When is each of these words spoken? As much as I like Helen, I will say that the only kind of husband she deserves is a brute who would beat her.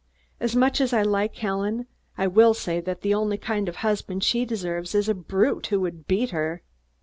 As 0.39 0.55
much 0.55 0.81
as 0.81 0.93
I 0.93 1.03
like 1.03 1.35
Helen, 1.35 1.85
I 2.17 2.25
will 2.25 2.55
say 2.55 2.81
that 2.81 3.01
the 3.01 3.13
only 3.13 3.37
kind 3.37 3.69
of 3.69 3.75
husband 3.85 4.23
she 4.23 4.45
deserves 4.45 4.95
is 4.95 5.07
a 5.07 5.13
brute 5.13 5.67
who 5.67 5.79
would 5.81 6.07
beat 6.07 6.31
her. 6.31 6.63